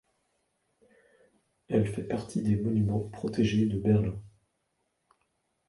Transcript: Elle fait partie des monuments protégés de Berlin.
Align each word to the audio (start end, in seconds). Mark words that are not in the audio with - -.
Elle 1.67 1.85
fait 1.85 2.01
partie 2.07 2.41
des 2.41 2.55
monuments 2.55 3.01
protégés 3.11 3.67
de 3.67 3.77
Berlin. 3.77 4.19